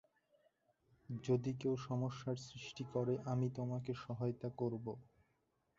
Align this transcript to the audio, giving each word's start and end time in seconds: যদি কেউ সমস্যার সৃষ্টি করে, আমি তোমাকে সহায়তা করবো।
যদি 1.09 1.51
কেউ 1.53 1.73
সমস্যার 1.87 2.37
সৃষ্টি 2.47 2.83
করে, 2.93 3.13
আমি 3.25 3.47
তোমাকে 3.49 3.91
সহায়তা 4.03 4.49
করবো। 4.57 4.93